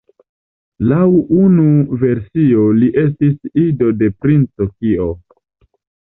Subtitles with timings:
[0.91, 1.01] Laŭ
[1.41, 1.65] unu
[2.03, 5.07] versio li estis ido de Princo Kio.